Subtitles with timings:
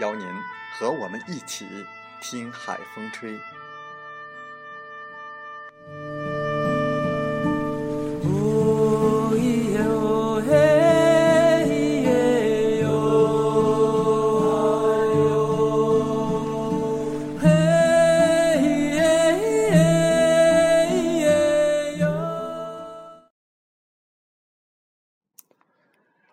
[0.00, 0.26] 邀您
[0.72, 1.86] 和我们一起
[2.20, 3.38] 听海风吹。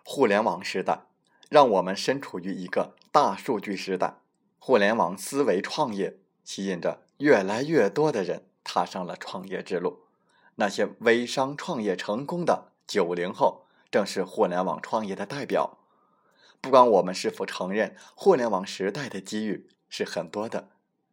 [0.04, 1.11] 互联网时代。
[1.52, 4.14] 让我们身处于一个大数据时代，
[4.58, 10.04] 互联网思维创业吸引着越来越多的人踏上了创业之路。
[10.54, 15.76] 那些微商创业成功的九零后，正是互联网创业的代表。
[16.62, 20.70] 不管我们是否承认，互联网时代的机遇是很多的，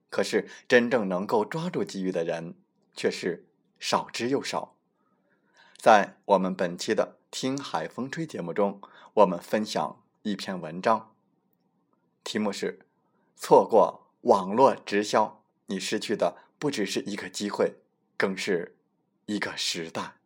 [0.10, 2.56] 可是真正能够抓住机遇的人
[2.96, 3.46] 却是
[3.78, 4.78] 少之又少。
[5.76, 8.80] 在我们本期的《听海风吹》节目中，
[9.16, 10.02] 我们分享。
[10.24, 11.16] 一篇文章，
[12.24, 12.80] 题目是
[13.38, 17.76] “错过网络直销，你失去的不只是一个机会，
[18.18, 18.76] 更是
[19.28, 20.18] 一个时代。”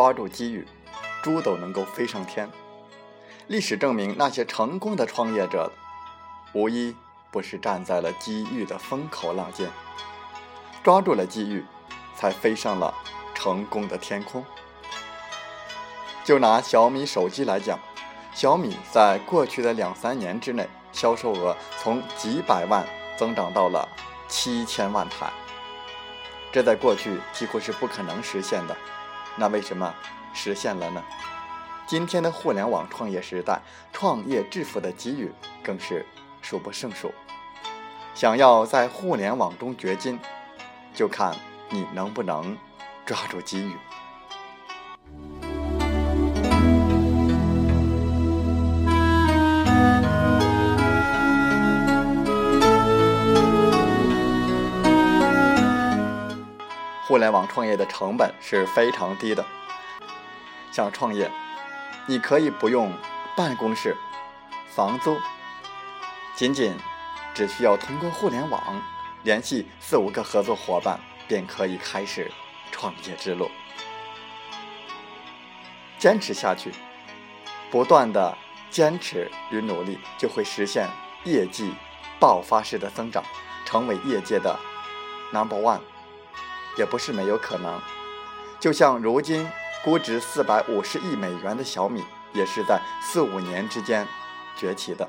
[0.00, 0.66] 抓住机遇，
[1.22, 2.50] 猪都能够飞上天。
[3.48, 5.70] 历史证明，那些成功的创业者，
[6.54, 6.96] 无一
[7.30, 9.68] 不是站在了机遇的风口浪尖，
[10.82, 11.62] 抓住了机遇，
[12.16, 12.94] 才飞上了
[13.34, 14.42] 成功的天空。
[16.24, 17.78] 就拿小米手机来讲，
[18.32, 22.86] 小米在过去的两三年之内，销售额从几百万
[23.18, 23.86] 增长到了
[24.28, 25.30] 七千万台，
[26.50, 28.74] 这在过去几乎是不可能实现的。
[29.36, 29.94] 那为什么
[30.34, 31.02] 实现了呢？
[31.86, 33.60] 今天的互联网创业时代，
[33.92, 35.32] 创业致富的机遇
[35.62, 36.06] 更是
[36.40, 37.12] 数不胜数。
[38.14, 40.18] 想要在互联网中掘金，
[40.94, 41.34] 就看
[41.68, 42.56] 你能不能
[43.04, 43.76] 抓住机遇。
[57.10, 59.44] 互联网创业的成本是非常低的。
[60.70, 61.28] 想创业，
[62.06, 62.92] 你可以不用
[63.36, 63.96] 办公室、
[64.68, 65.18] 房租，
[66.36, 66.72] 仅仅
[67.34, 68.80] 只需要通过互联网
[69.24, 72.30] 联系四五个合作伙伴，便可以开始
[72.70, 73.50] 创业之路。
[75.98, 76.70] 坚持下去，
[77.72, 78.38] 不断的
[78.70, 80.88] 坚持与努力，就会实现
[81.24, 81.74] 业绩
[82.20, 83.24] 爆发式的增长，
[83.64, 84.56] 成为业界的
[85.32, 85.80] number one。
[86.76, 87.80] 也不是没有可能，
[88.58, 89.46] 就像如今
[89.84, 94.06] 估值四百五十亿美元的小米，也是在四五年之间
[94.56, 95.08] 崛起的，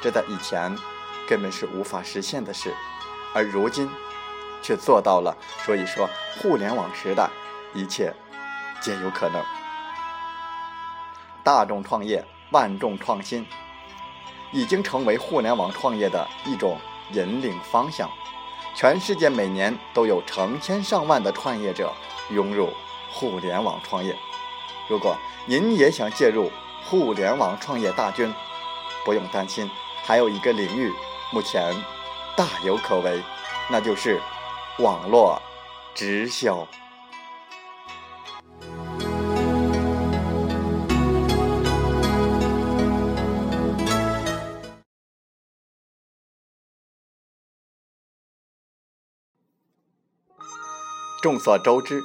[0.00, 0.76] 这在以前
[1.28, 2.74] 根本是无法实现的事，
[3.34, 3.90] 而如今
[4.62, 5.36] 却做到了。
[5.64, 6.08] 所以说，
[6.40, 7.28] 互联网时代，
[7.74, 8.12] 一切
[8.80, 9.42] 皆有可能。
[11.42, 13.46] 大众创业，万众创新，
[14.52, 16.78] 已经成为互联网创业的一种
[17.12, 18.08] 引领方向。
[18.74, 21.92] 全世界每年都有成千上万的创业者
[22.30, 22.70] 涌入
[23.10, 24.16] 互联网创业。
[24.88, 25.16] 如果
[25.46, 26.50] 您也想介入
[26.84, 28.32] 互联网创业大军，
[29.04, 29.70] 不用担心，
[30.04, 30.92] 还有一个领域
[31.30, 31.72] 目前
[32.36, 33.22] 大有可为，
[33.70, 34.20] 那就是
[34.78, 35.40] 网络
[35.94, 36.66] 直销。
[51.24, 52.04] 众所周知，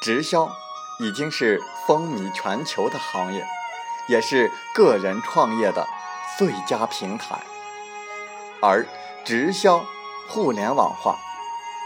[0.00, 0.50] 直销
[0.98, 3.46] 已经是风靡全球的行业，
[4.08, 5.86] 也是个人创业的
[6.36, 7.38] 最佳平台。
[8.60, 8.84] 而
[9.24, 9.86] 直销
[10.28, 11.16] 互联网化，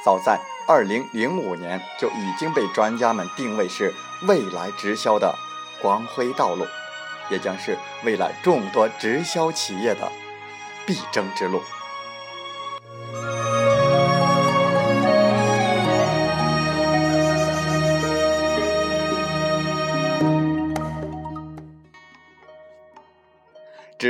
[0.02, 3.92] 早在2005年就已经被专家们定位是
[4.22, 5.36] 未来直销的
[5.82, 6.66] 光辉道路，
[7.28, 10.10] 也将是未来众多直销企业的
[10.86, 11.62] 必争之路。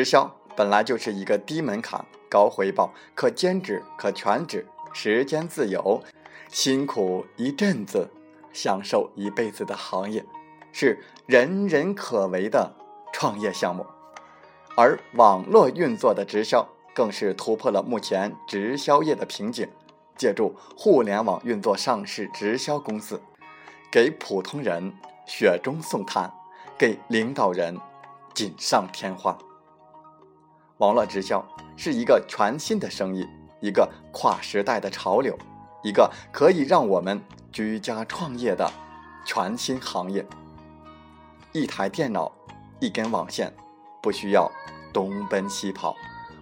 [0.07, 4.65] 销本来就是一个低门槛、高回报、可兼职、可全职、
[4.95, 6.03] 时间自由、
[6.49, 8.09] 辛苦一阵子、
[8.55, 10.25] 享受一辈子的行业，
[10.73, 12.73] 是人人可为的
[13.13, 13.85] 创业项目。
[14.77, 19.69] 而网络运作的直销，更是突破了目前直销业的瓶颈，
[20.17, 23.21] 借助互联网运作上市直销公司，
[23.91, 24.95] 给普通人
[25.27, 26.33] 雪中送炭，
[26.79, 27.79] 给领导人
[28.33, 29.37] 锦上添花。
[30.79, 31.43] 网络直销
[31.75, 33.27] 是一个全新的生意，
[33.61, 35.37] 一个跨时代的潮流，
[35.83, 38.71] 一个可以让我们居家创业的
[39.25, 40.25] 全新行业。
[41.53, 42.31] 一台电脑，
[42.79, 43.51] 一根网线，
[44.03, 44.51] 不需要
[44.93, 45.97] 东奔西跑，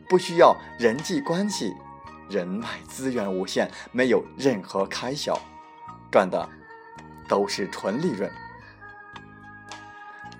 [0.08, 1.72] 不需要人际关系，
[2.28, 5.38] 人脉资源无限，没有任何开销，
[6.10, 6.48] 赚的
[7.28, 8.28] 都是纯利润。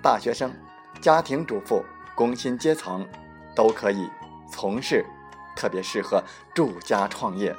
[0.01, 0.53] 大学生、
[0.99, 1.81] 家庭主妇、
[2.13, 3.07] 工薪阶层。
[3.55, 4.09] 都可以
[4.51, 5.05] 从事，
[5.55, 6.21] 特别适合
[6.53, 7.55] 住家创业。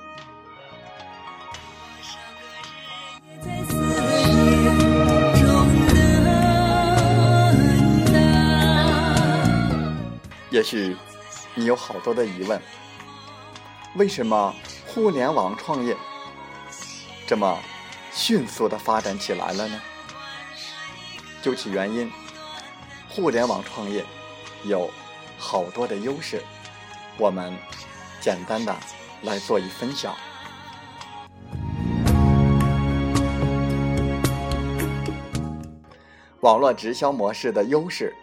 [10.51, 10.97] 也许
[11.55, 12.61] 你有好多的疑问：
[13.97, 14.55] 为什么
[14.87, 15.97] 互联网创业
[17.27, 17.59] 这么
[18.13, 19.81] 迅速的发展起来了呢？
[21.43, 22.11] 究其原因，
[23.09, 24.05] 互联网创业
[24.65, 24.91] 有。
[25.39, 26.43] 好多的优势，
[27.19, 27.57] 我们
[28.21, 28.75] 简单的
[29.23, 30.15] 来做一分享。
[36.41, 38.15] 网络直销模式的优势：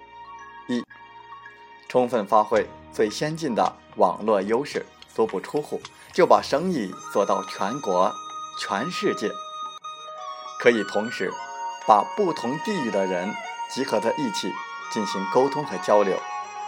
[0.67, 0.83] 一、
[1.89, 5.81] 充分发挥最先进的网络优势，足不出户
[6.13, 8.13] 就把生意做到全国、
[8.59, 9.29] 全世界，
[10.59, 11.31] 可以同时
[11.85, 13.33] 把不同地域的人
[13.69, 14.49] 集合在一起
[14.91, 16.17] 进行沟通和交流。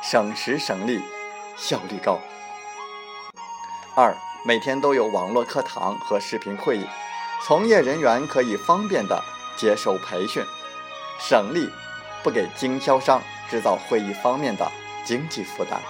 [0.07, 1.01] 省时省力，
[1.57, 2.19] 效率高。
[3.95, 4.15] 二，
[4.45, 6.85] 每天都有网络课堂和视频会议，
[7.43, 9.19] 从业人员可以方便的
[9.57, 10.43] 接受培训，
[11.17, 11.67] 省力，
[12.21, 13.19] 不给经销商
[13.49, 14.71] 制造会议方面的
[15.03, 15.81] 经济负担。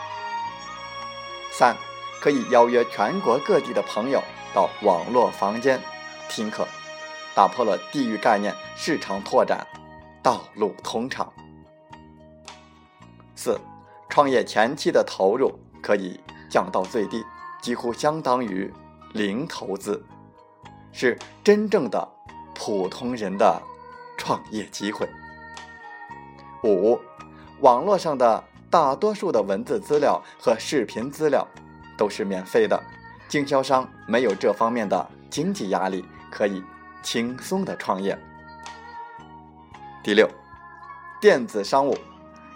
[1.52, 1.76] 三，
[2.22, 4.24] 可以邀约全国各地的朋友
[4.54, 5.78] 到网络房间
[6.30, 6.66] 听课，
[7.36, 9.68] 打破了地域概念，市场拓展
[10.24, 11.30] 道路通畅。
[13.36, 13.60] 四。
[14.16, 16.18] 创业前期的投入可以
[16.50, 17.22] 降到最低，
[17.60, 18.74] 几乎相当于
[19.12, 20.02] 零投资，
[20.94, 22.10] 是真正的
[22.54, 23.62] 普通人的
[24.16, 25.06] 创业机会。
[26.64, 26.98] 五，
[27.60, 31.46] 网络上的大多数的文字资料和视频资料
[31.98, 32.82] 都是免费的，
[33.28, 36.64] 经销商没有这方面的经济压力，可以
[37.04, 38.18] 轻松的创业。
[40.02, 40.30] 第六，
[41.20, 41.98] 电子商务，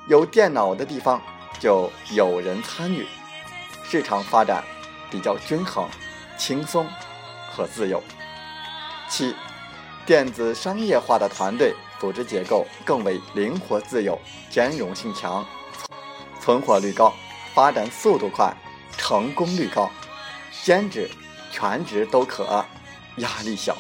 [0.08, 1.22] 有电脑的地方。
[1.58, 3.08] 就有人参与，
[3.84, 4.64] 市场发展
[5.10, 5.90] 比较均衡、
[6.38, 6.86] 轻松
[7.52, 8.04] 和自由。
[9.10, 9.34] 七，
[10.06, 15.46] 电子商业化的团队组织结构更为灵活自由，兼容性强，
[16.40, 17.14] 存活率高，
[17.54, 18.56] 发展速度快，
[18.98, 19.90] 成功率高，
[20.64, 21.10] 兼职、
[21.52, 22.64] 全职都可，
[23.18, 23.76] 压力小。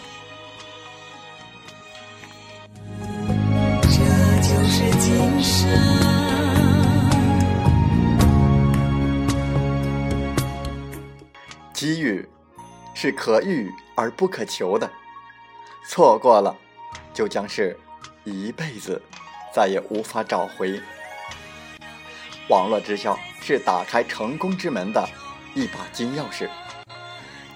[11.92, 12.24] 机遇
[12.94, 14.88] 是可遇而不可求的，
[15.88, 16.56] 错过了
[17.12, 17.76] 就将是
[18.24, 19.02] 一辈子
[19.52, 20.80] 再也无法找回。
[22.48, 25.04] 网络直销是打开成功之门的
[25.56, 26.48] 一把金钥匙。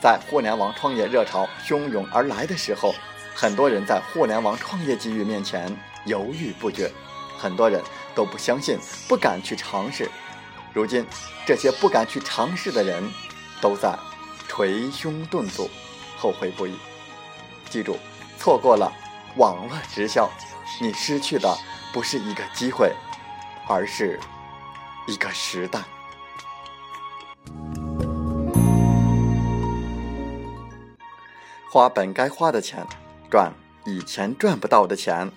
[0.01, 2.91] 在互联网创业热潮汹涌而来的时候，
[3.35, 5.71] 很多人在互联网创业机遇面前
[6.05, 6.91] 犹豫不决，
[7.37, 7.79] 很多人
[8.15, 10.09] 都不相信，不敢去尝试。
[10.73, 11.05] 如今，
[11.45, 13.07] 这些不敢去尝试的人，
[13.61, 13.95] 都在。
[14.47, 15.69] 捶胸顿足，
[16.17, 16.77] 后悔不已。
[17.69, 17.97] 记住，
[18.37, 18.91] 错过了
[19.37, 20.29] 网络直销，
[20.79, 21.57] 你失去的
[21.91, 22.93] 不是一个机会，
[23.67, 24.19] 而是
[25.07, 25.81] 一个时代。
[31.71, 32.85] 花本该花的钱，
[33.31, 33.51] 赚
[33.85, 35.31] 以前赚不到的钱，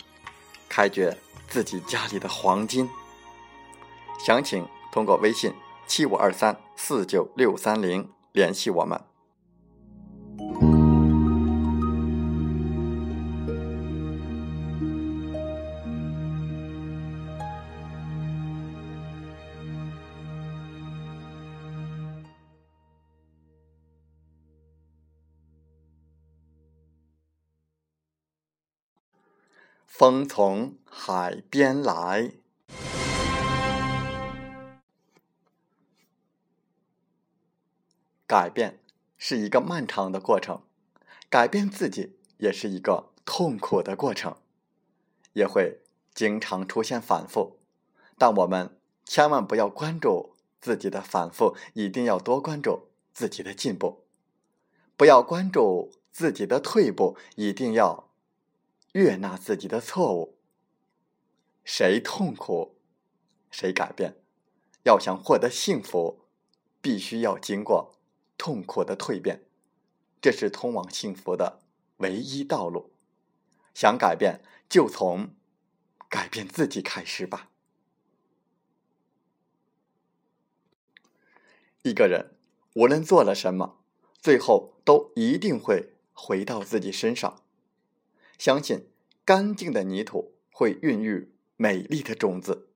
[0.69, 1.17] 开掘
[1.49, 2.91] 自己家里的黄金。
[4.19, 5.55] 详情通过微信
[5.87, 9.00] 七五二三四九六三零联系我们。
[29.87, 32.33] 风从海边来，
[38.26, 38.80] 改变
[39.16, 40.62] 是一个漫长的过程，
[41.30, 44.37] 改变自己也是一个痛苦的过程，
[45.33, 45.80] 也会
[46.14, 47.59] 经常出现反复。
[48.18, 54.04] 但我们千万不要关注自己的反复，一定要多关注自己的进步；
[54.97, 58.06] 不要关注自己的退步，一定要。
[58.92, 60.38] 悦纳自己的错误。
[61.64, 62.78] 谁痛苦，
[63.50, 64.16] 谁改变。
[64.85, 66.23] 要想获得幸福，
[66.80, 67.96] 必须要经过
[68.38, 69.45] 痛苦的蜕变，
[70.21, 71.61] 这是通往幸福的
[71.99, 72.93] 唯一道路。
[73.75, 75.35] 想改变，就从
[76.09, 77.50] 改变自己开始吧。
[81.83, 82.37] 一个人
[82.75, 83.78] 无论做了什么，
[84.21, 87.43] 最后都一定会回到自己身上。
[88.38, 88.88] 相信
[89.25, 92.69] 干净的泥土会孕育美丽的种子，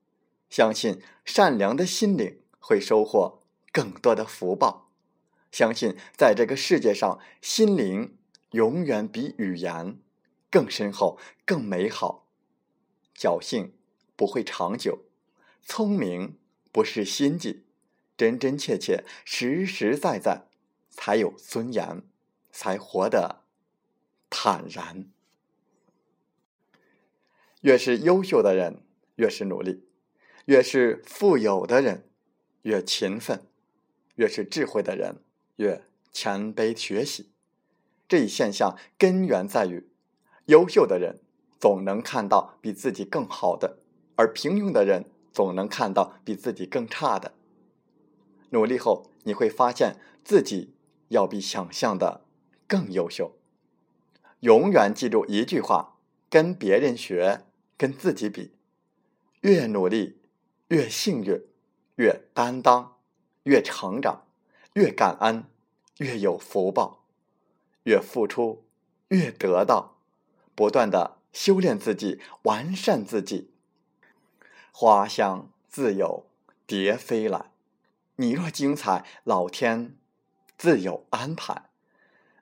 [0.49, 3.41] 相信善良的心灵会收获
[3.73, 4.90] 更多的福报，
[5.51, 8.17] 相信在这个世界上，心灵
[8.53, 9.99] 永远比语言
[10.51, 12.29] 更深厚、更美好。
[13.17, 13.75] 侥幸
[14.17, 15.05] 不会长久，
[15.63, 16.39] 聪明
[16.73, 17.65] 不是心计，
[18.17, 20.47] 真真切切、实实在在
[20.89, 22.03] 才有尊严，
[22.51, 23.45] 才活得
[24.31, 25.11] 坦然。
[27.61, 28.83] 越是优秀的人，
[29.17, 29.83] 越是努力；
[30.47, 32.09] 越是富有的人，
[32.63, 33.41] 越勤奋；
[34.15, 35.17] 越是智慧的人，
[35.61, 37.31] 越谦卑学习。
[38.09, 39.89] 这一现象根源在于，
[40.47, 41.21] 优秀的人
[41.59, 43.79] 总能看到比自己更好的，
[44.17, 47.35] 而平庸的人总能看到比自己更差的。
[48.51, 50.75] 努力后，你会发现自己
[51.09, 52.23] 要比想象的
[52.67, 53.37] 更优秀。
[54.41, 55.99] 永远记住一句话：
[56.29, 57.43] 跟别人学。
[57.81, 58.53] 跟自己比，
[59.41, 60.19] 越努力
[60.69, 61.43] 越幸运，
[61.95, 62.99] 越担当
[63.45, 64.27] 越成长，
[64.75, 65.47] 越感恩
[66.01, 67.05] 越有福报，
[67.83, 68.65] 越付出
[69.09, 69.99] 越得到。
[70.55, 73.51] 不断的修炼自己，完善自己。
[74.73, 76.27] 花香自有
[76.67, 77.51] 蝶飞来，
[78.17, 79.97] 你若精彩，老天
[80.57, 81.71] 自有安排。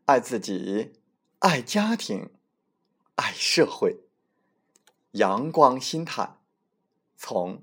[0.04, 0.92] 爱自己，
[1.40, 2.30] 爱家庭，
[3.16, 3.98] 爱社会。
[5.12, 6.36] 阳光心态，
[7.16, 7.62] 从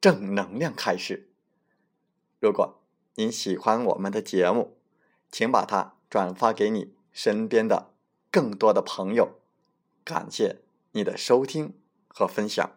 [0.00, 1.30] 正能量开始。
[2.40, 2.80] 如果
[3.14, 4.73] 您喜欢我们的节目，
[5.34, 7.90] 请把它转发给你身边的
[8.30, 9.40] 更多的朋友。
[10.04, 10.60] 感谢
[10.92, 11.74] 你的收听
[12.06, 12.70] 和分享。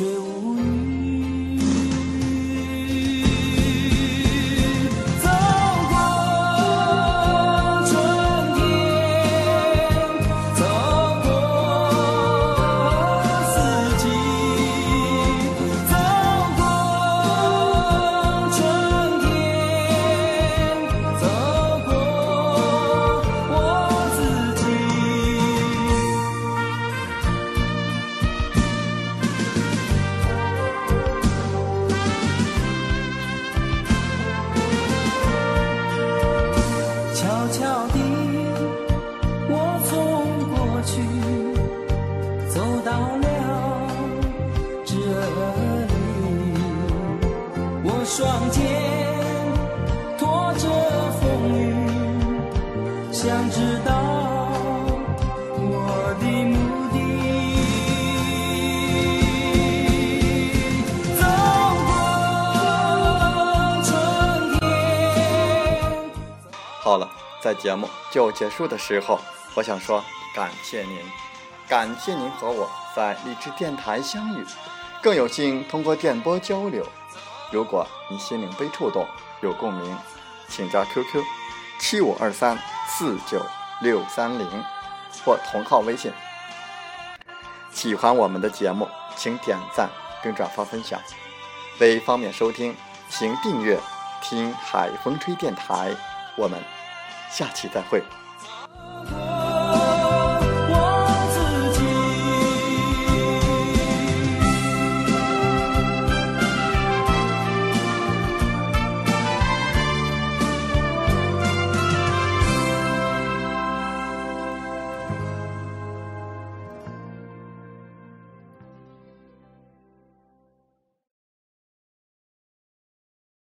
[0.00, 0.69] 却无语。
[66.98, 67.04] 语。
[67.42, 69.18] 在节目就结束的时候，
[69.54, 70.04] 我想说
[70.34, 70.98] 感谢您，
[71.66, 74.44] 感谢您和我在荔枝电台相遇，
[75.02, 76.86] 更有幸通过电波交流。
[77.50, 79.06] 如果你心灵被触动，
[79.40, 79.96] 有共鸣，
[80.48, 81.24] 请加 QQ
[81.80, 83.40] 七五二三四九
[83.80, 84.46] 六三零
[85.24, 86.12] 或同号微信。
[87.72, 89.88] 喜欢我们的节目，请点赞
[90.22, 91.00] 并转发分享。
[91.78, 92.76] 为方便收听，
[93.08, 93.80] 请订阅
[94.20, 95.96] “听海风吹电台”。
[96.36, 96.62] 我们
[97.30, 98.02] 下期再会。